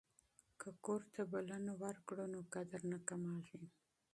که 0.59 0.69
کور 0.85 1.01
ته 1.13 1.21
بلنه 1.31 1.73
ورکړو 1.83 2.25
نو 2.33 2.39
قدر 2.53 2.81
نه 2.91 2.97
کمیږي. 3.07 3.63